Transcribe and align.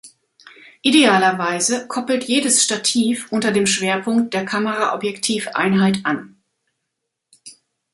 Idealerweise 0.81 1.85
koppelt 1.87 2.23
jedes 2.23 2.63
Stativ 2.63 3.31
unter 3.31 3.51
dem 3.51 3.67
Schwerpunkt 3.67 4.33
der 4.33 4.45
Kamera-Objektiv-Einheit 4.45 6.03
an. 6.07 6.41